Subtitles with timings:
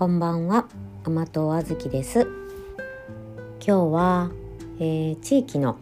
[0.00, 0.64] こんばんは。
[1.04, 2.26] 甘党あずきです。
[3.60, 4.30] 今日は、
[4.78, 5.76] えー、地域の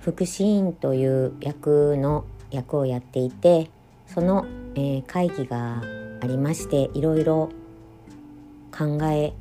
[0.00, 3.70] 福祉委員という役の役をやっていて
[4.06, 5.82] その、えー、会議が
[6.20, 7.48] ありましていろいろ
[8.70, 9.32] 考え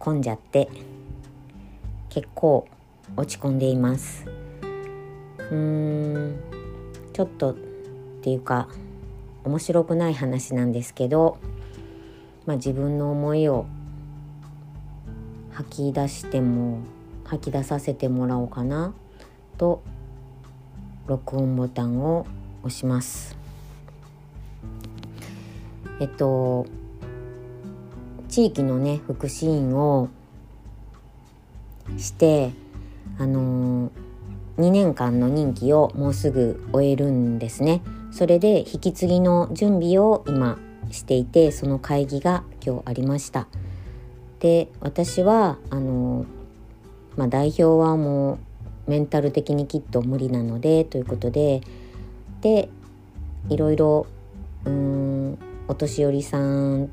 [0.00, 0.68] 込んじゃって
[2.08, 2.66] 結構
[3.16, 4.26] 落ち込んでいます。
[5.38, 6.40] うーん
[7.12, 7.54] ちょっとっ
[8.22, 8.66] ていうか
[9.44, 11.38] 面白くない話なんですけど
[12.46, 13.66] まあ、自分の思いを
[15.52, 16.80] 吐き出しても
[17.24, 18.92] 吐き出させてもらおうかな
[19.56, 19.82] と
[21.06, 22.26] 録音ボタンを
[22.62, 23.36] 押します。
[26.00, 26.66] えっと
[28.28, 30.08] 地域のね福祉員を
[31.96, 32.52] して
[33.18, 33.90] あの
[34.58, 37.80] 2年間の任期をもうすぐ終えるんですね。
[38.10, 40.58] それで引き継ぎの準備を今
[40.94, 43.48] していてその会議が今日ありました。
[44.40, 46.26] で私はあの、
[47.16, 48.38] まあ、代表はも
[48.86, 51.62] うメンタル的にきっと無理なのでということで
[52.42, 52.68] で
[53.48, 54.06] いろいろ
[54.66, 56.90] うんお年寄りさん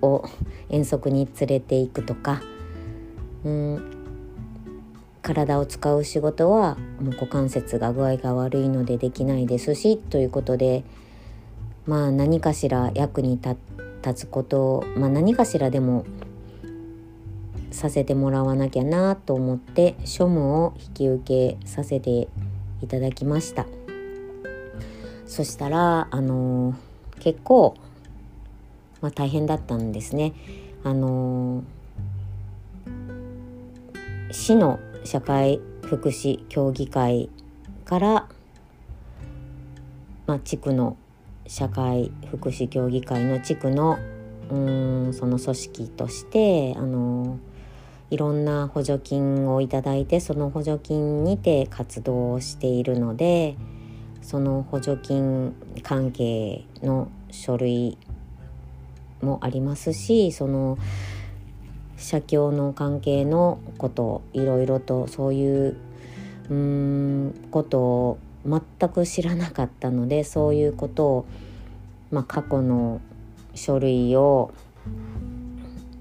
[0.00, 0.24] を
[0.70, 2.42] 遠足に連れていくとか
[3.44, 3.92] うん
[5.22, 10.84] 体を使う仕事はもう股関節が具合が悪いのでできないですしということで
[11.86, 13.56] まあ何かしら役に立
[14.14, 16.04] つことまあ何かしらでも
[17.70, 22.28] させてもらわなきゃなと思って庶務を引き受けさせて
[22.82, 23.66] いただきました。
[25.26, 27.74] そしたらあのー、結構、
[29.00, 30.32] まあ、大変だったんですね。
[30.84, 37.28] あのー、市の社会福祉協議会
[37.84, 38.28] から、
[40.26, 40.96] まあ、地区の
[41.48, 43.98] 社会福祉協議会の地区の
[44.50, 47.38] うんその組織としてあの
[48.10, 53.56] いろんな補助金をいただいてその補助金にて活動をしているので
[54.22, 57.98] その補助金関係の書類
[59.22, 60.78] もありますしその
[61.96, 65.76] 社協の関係のこといろいろとそういう
[66.50, 71.26] うんことを全く知らなかったのでそういうことを、
[72.10, 73.00] まあ、過去の
[73.54, 74.52] 書類を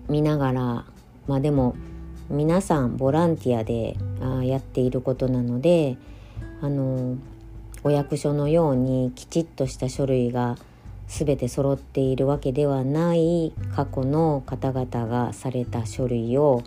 [0.10, 0.86] 見ながら
[1.28, 1.76] まあでも
[2.30, 5.98] 皆さんボランティアであやっていることなので
[6.62, 7.18] あの
[7.84, 10.58] お役所のようにきちっとした書類が
[11.08, 16.64] 全て揃っているわけではない過去の方々がされた書類を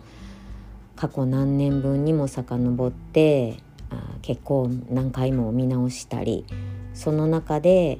[0.95, 3.57] 過去何年分にも遡って
[4.21, 6.45] 結構何回も見直したり
[6.93, 7.99] その中で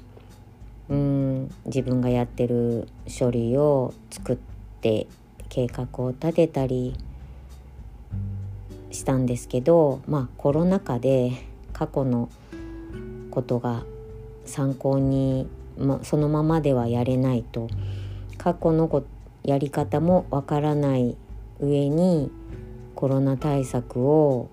[1.65, 4.37] 自分がやってる処理を作っ
[4.81, 5.07] て
[5.49, 6.95] 計画を立てたり
[8.91, 11.31] したんですけどまあコロナ禍で
[11.73, 12.29] 過去の
[13.31, 13.83] ことが
[14.45, 17.67] 参考に、ま、そのままではやれないと
[18.37, 19.03] 過去のこ
[19.43, 21.15] やり方もわからない
[21.59, 22.31] 上に
[22.95, 24.49] コロナ対策を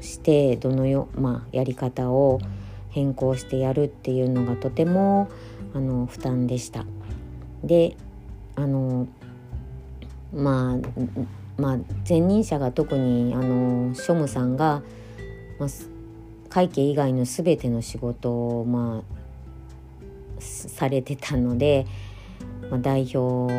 [0.00, 2.40] してどのよ、まあ、やり方を
[2.90, 5.28] 変更してやるっていうのがとても
[5.74, 6.84] あの負担でした。
[7.64, 7.96] で
[8.56, 9.06] あの
[10.32, 14.82] まあまあ前任者が特にあの庶務さんが、
[15.58, 15.68] まあ、
[16.48, 21.86] 会計以外の全ての仕事をまあされてたので、
[22.70, 23.52] まあ、代表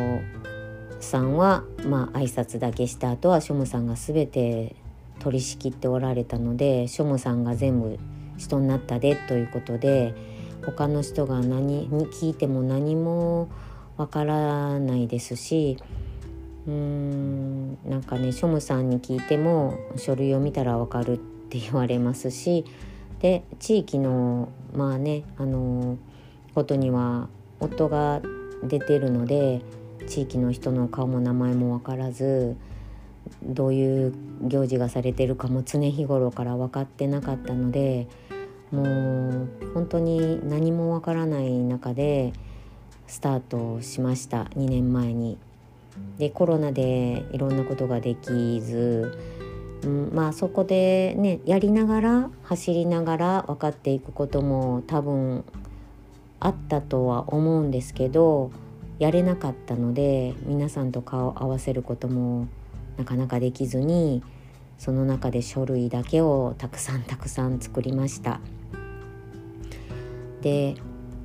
[1.00, 4.74] さんはまあ挨拶だけした後は庶務さんが全て
[5.20, 7.98] 取り仕切っておられたので庶務さんが全部
[8.36, 10.14] 人になったでということで
[10.64, 13.48] 他の人が何に聞いても何も
[13.96, 15.78] わからないですし
[16.66, 22.64] うーんなんかね庶務さんに聞いても書類を見たらわかるって言われますし
[23.20, 25.98] で地域のまあねあの
[26.54, 27.28] ことには
[27.60, 28.20] 夫が
[28.64, 29.62] 出てるので
[30.06, 32.56] 地域の人の顔も名前も分からず
[33.42, 38.08] どういう行事がされてるかも常日頃から分かってなかったので
[38.72, 42.32] もう本当に何も分からない中で
[43.06, 45.38] スタートしました2年前に。
[46.18, 49.18] でコロナでいろんなことができず、
[49.82, 55.44] うん、まあそこでねやりながら走りながら分かっていくことも多分
[56.40, 58.50] あったとは思うんですけど
[58.98, 62.48] やれなかったので皆さんと顔を合わせることも
[62.96, 64.22] なかなかできずに
[64.78, 68.40] その中で書類だけをたくさんたくさん作りました。
[70.42, 70.74] で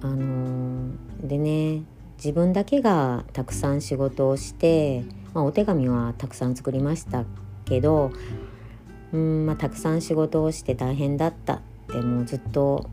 [0.01, 1.83] あのー、でね
[2.17, 5.03] 自分だけがたくさん仕事をして、
[5.33, 7.25] まあ、お手紙はたくさん作りました
[7.65, 8.11] けど
[9.13, 12.89] うん、まあ、たくさん仕事をして大変だったってもうずっと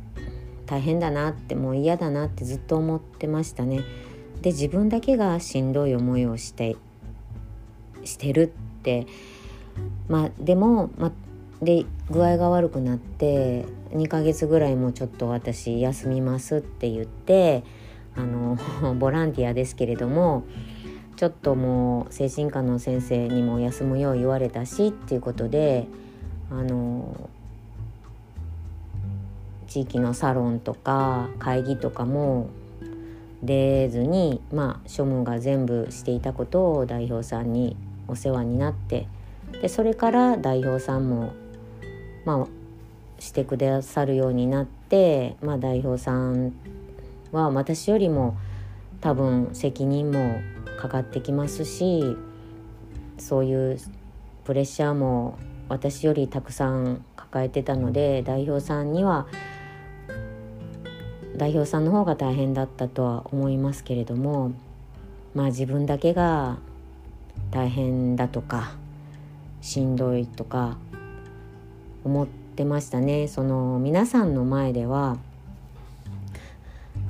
[0.66, 3.82] 大変だなってもう嫌だなってずっと思ってましたね。
[4.40, 6.76] で自分だけがしんどい思いをして
[8.04, 9.06] してるって
[10.08, 11.12] まあでも、まあ、
[11.64, 17.64] で具合が悪くなって2ヶ月ぐらいもちょっと私休みますって言って
[18.16, 18.56] あの
[18.98, 20.44] ボランティアですけれども
[21.16, 25.86] ちょっともう精神科の先生にも休むよう言われたしっていうことで
[26.50, 27.30] あの
[29.66, 32.48] 地域のサロンとか会議とかも
[33.42, 37.76] 出ずにまあ庶務が全部していたことを代表さんに
[38.08, 39.06] お世話になって
[39.60, 41.32] でそれから代表さんも
[42.24, 42.46] まあ
[43.18, 46.52] してくださるようになって、まあ、代表さん
[47.32, 48.36] は私よりも
[49.00, 50.40] 多分責任も
[50.78, 52.16] かかってきますし
[53.18, 53.78] そういう
[54.44, 55.38] プレッシャーも
[55.68, 59.26] 私よりたくさん抱えてたので代表さんには
[61.36, 64.52] 代表さんの方が大変だったとは思いますけれども
[65.34, 66.58] まあ自分だけが
[67.50, 68.76] 大変だとか
[69.60, 70.76] しんどいとか
[72.04, 75.16] 思ってましたねその皆さんの前では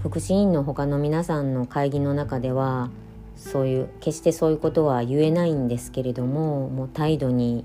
[0.03, 2.91] 福祉委員の他の皆さんの会議の中では
[3.37, 7.65] そういう決してそういうことは言えないんですけれどももう態度に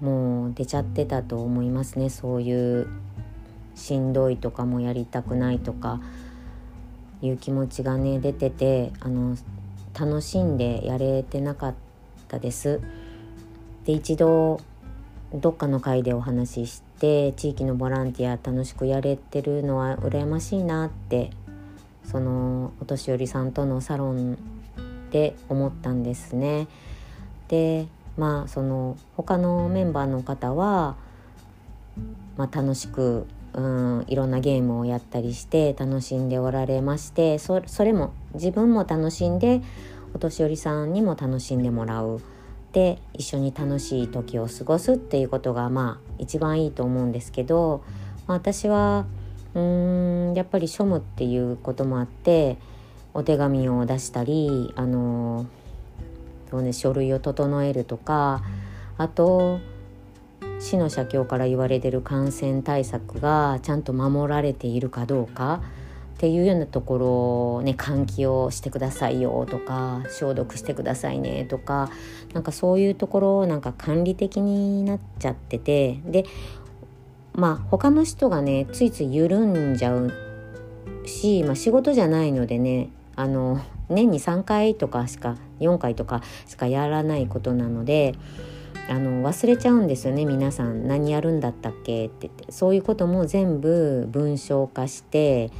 [0.00, 2.88] もう出ちゃってたと思いますねそういう
[3.74, 6.00] しんどいとかもやりたくないとか
[7.22, 9.36] いう気持ちがね出ててあの
[9.98, 11.74] 楽しんでやれてなかっ
[12.28, 12.80] たです。
[13.84, 14.60] で一度
[15.34, 21.30] どっかの会でお話しして地域のボランティア楽しくやれてるのは羨ましいなって
[22.04, 24.38] そのお年寄りさんとのサロン
[25.10, 26.68] で思ったんですね。
[27.48, 27.86] で
[28.16, 30.96] まあその他のメンバーの方は、
[32.36, 39.62] まあ、楽しくうんいろんなゲームをやったりして楽しんでおられましてそれも自分も楽しんで
[40.14, 42.20] お年寄りさんにも楽しんでもらう。
[42.76, 47.82] で一緒に楽しい時を過ごすっていうことがまあ一番いいと思うんですけど、
[48.26, 49.06] まあ、私は
[49.54, 52.58] うーんやっぱり庶務っていうこともあって
[53.14, 55.46] お手紙を出したりあの
[56.50, 58.42] そう、ね、書類を整えるとか
[58.98, 59.58] あと
[60.60, 65.62] 市の社協から言われてる感染対策がちゃんと守られているかどうか
[66.16, 71.90] っていうようなところをね換気をしてくださいよとか消毒してくださいねとか
[72.32, 76.24] なんかそういうところをなんか管理的になっちゃっててで
[77.34, 80.10] まあ他の人がねついつい緩んじゃう
[81.04, 83.60] し、まあ、仕事じゃないのでねあの
[83.90, 88.14] 年に3回とかしか4回とかしかやらないことなので
[88.88, 90.86] あの忘れちゃうんですよね皆さん。
[90.86, 92.52] 何やるんだったっけってって。
[92.52, 95.50] そういうことも全部文章化して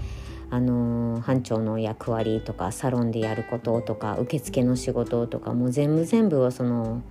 [0.50, 7.02] あの班長の役割とかサロンでやることとか受付の仕事とかもう全部全部をその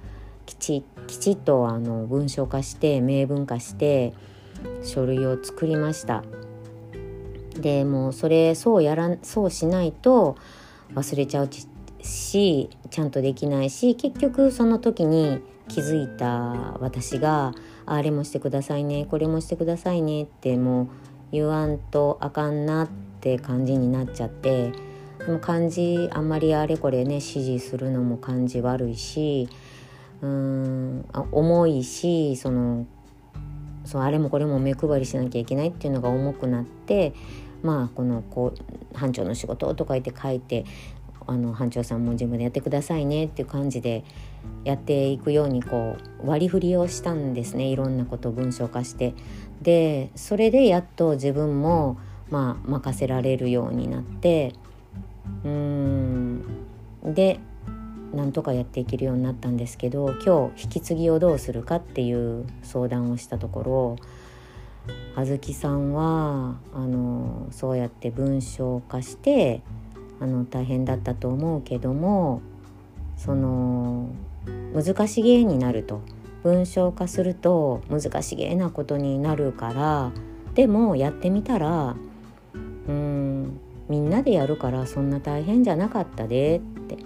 [0.45, 4.13] きちきちっとあの文章化して明文化して
[4.83, 6.23] 書類を作りました。
[7.59, 10.35] でもうそれそうやらそうしないと
[10.93, 11.49] 忘れちゃう
[12.01, 16.27] しちゃんとできないし結局その時に気づいた
[16.79, 17.53] 私が
[17.87, 20.87] 「あれもしてくださいねこれもしてくださいね」ってもう
[21.31, 24.71] 言わんとあかんなってって感じになっちゃって
[25.17, 29.49] でも漢字あんまりあれこれね指示するのも感じ悪いし
[30.21, 32.85] うーん重いしその
[33.83, 37.13] そうあれもこれも目配りしなきゃいけないっていうのが重くなって
[37.63, 40.63] まあこのこう班長の仕事とか言って書いて
[41.25, 44.03] あの班長さんも自分でやってくださいねっていう感じで
[44.63, 47.65] やっていくようにこう割り振りをしたんですね。
[47.65, 49.15] いろんなことを文章化して。
[49.61, 51.97] でそれでやっと自分も
[52.29, 54.53] まあ任せられるようになって
[55.43, 56.43] うん。
[57.03, 57.39] で
[58.13, 63.95] なんとかやっていけるようになったんですけど今日引き継ぎをどうするかっていう相談をしたところ
[65.15, 69.61] あずきさんはあのそうやって文章化して
[70.19, 72.41] あの大変だったと思うけども
[73.17, 74.09] その
[74.73, 76.01] 難しげになると。
[76.43, 80.11] 文章化すると難しげなことになるから
[80.53, 81.95] でもやってみたら
[82.87, 83.59] うん。
[83.89, 86.57] みんなでやるからそんな大変じゃなかったで。
[86.57, 86.97] って。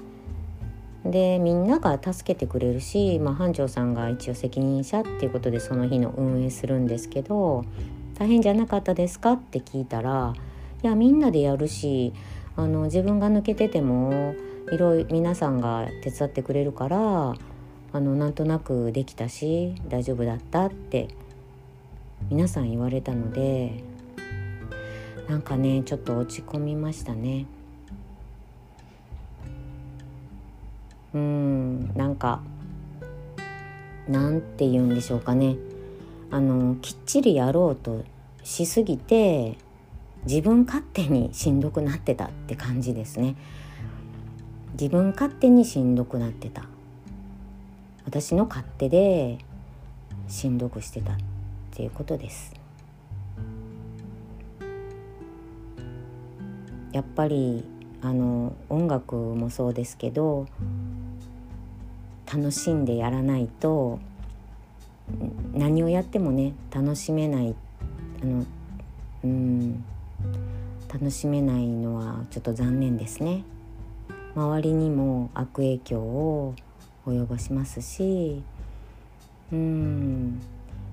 [1.05, 7.63] でみんなが助けてくれるし、まあ、班長さんが一応責任者っていうことでその日の運営するんですけど
[8.15, 9.31] 大変じゃなかったですか？
[9.31, 10.33] って聞いたら
[10.83, 12.13] いやみんなでやるし
[12.57, 14.35] あの自分が抜けてても
[14.71, 17.33] いろいろ皆さんが手伝ってくれるから
[17.93, 21.07] あのなんとなくできたし大丈夫だったって
[22.29, 23.81] 皆さん言われたので
[25.29, 27.45] なんかねちょっと落ち込みましたね。
[31.13, 32.41] うんなんか
[34.07, 35.55] なんて言うんでしょうかね。
[36.31, 38.03] あのきっちりやろうと
[38.43, 39.59] しすぎて
[40.25, 43.35] 自分勝手にしんどくなってたって感じですね。
[44.71, 46.65] 自分勝手にしんどくなってた。
[48.05, 49.37] 私の勝手で
[50.27, 51.15] しんどくしてたっ
[51.69, 52.58] ていうことです。
[56.91, 57.63] やっぱり
[58.01, 60.47] あの音楽もそうですけど
[62.31, 63.99] 楽しんでやらないと
[65.53, 67.55] 何をやってもね楽しめない
[68.21, 68.45] あの
[69.23, 69.83] うん
[70.91, 73.43] 楽しめないのはちょっと残念ですね。
[74.35, 76.55] 周りにも悪影響を
[77.05, 78.43] 及ぼしますし
[79.51, 80.39] うん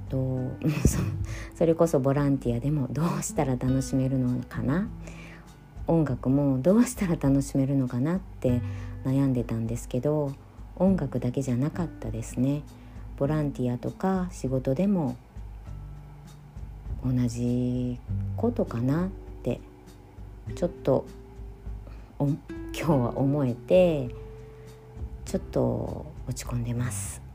[0.08, 0.56] どう
[1.54, 4.88] それこそボランティアでもどうしたら楽しめるのかな。
[5.86, 8.60] 音楽もどうしたら楽しめるのかなって
[9.04, 10.32] 悩んでたんですけど
[10.76, 12.62] 音楽だけじゃなかったですね。
[13.16, 15.16] ボランティアとか仕事でも
[17.04, 17.98] 同じ
[18.36, 19.08] ことかなっ
[19.42, 19.60] て
[20.54, 21.06] ちょっと
[22.18, 22.36] 今
[22.72, 24.14] 日は思えて
[25.24, 27.25] ちょっと落ち込んでます。